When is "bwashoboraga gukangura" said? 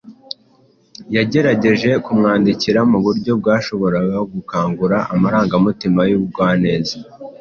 3.41-4.97